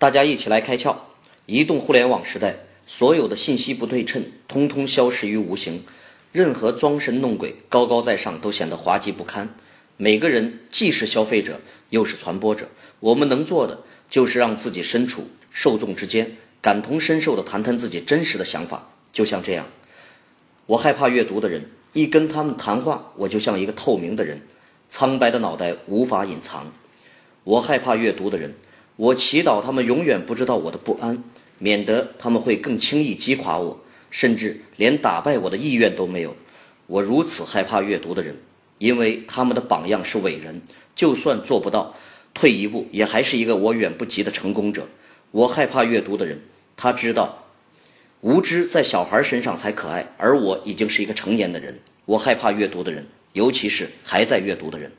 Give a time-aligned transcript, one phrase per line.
[0.00, 0.96] 大家一起来开窍。
[1.44, 5.84] 移动互联网时代，所有的信息不对称，通通消失于无形。
[6.32, 9.54] 任何装神弄鬼、高高在上，都显得滑稽不堪。
[9.98, 11.60] 每个人既是消费者，
[11.90, 12.70] 又是传播者。
[13.00, 18.88] 我们能做的，就是让自己身处受众之间，感同身受地谈谈自己真实的想法。
[19.12, 19.66] 就像这样，
[20.64, 24.40] 我害怕阅读的人，一跟他们谈话，我就像一个透明的人，
[24.88, 26.72] 苍白的脑袋无法隐藏。
[27.44, 28.54] 我害怕阅读的人。
[29.00, 31.24] 我祈祷他们永远不知道我的不安，
[31.56, 36.36] 免得他们会更轻易击垮我，甚至连打败我的意愿都没有。
[36.86, 38.36] 我如此害怕阅读的人，
[38.76, 40.60] 因为他们的榜样是伟人，
[40.94, 41.94] 就算做不到，
[42.34, 44.86] 退一步也还是一个我远不及的成功者。
[45.30, 46.38] 我害怕阅读的人，
[46.76, 47.46] 他知道
[48.20, 51.78] 无知在小孩身上才可爱，而我已经是一个成年的人。
[52.04, 54.92] 我害怕阅读的人，尤其是还在阅读的人。